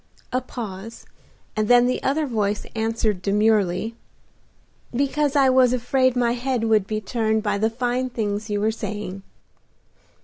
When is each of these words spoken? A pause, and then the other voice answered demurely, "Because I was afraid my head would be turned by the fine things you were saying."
A 0.33 0.41
pause, 0.41 1.05
and 1.55 1.67
then 1.67 1.85
the 1.85 2.01
other 2.01 2.25
voice 2.25 2.65
answered 2.75 3.21
demurely, 3.21 3.95
"Because 4.91 5.35
I 5.35 5.49
was 5.51 5.73
afraid 5.73 6.15
my 6.15 6.31
head 6.31 6.63
would 6.63 6.87
be 6.87 6.99
turned 6.99 7.43
by 7.43 7.59
the 7.59 7.69
fine 7.69 8.09
things 8.09 8.49
you 8.49 8.59
were 8.61 8.71
saying." 8.71 9.21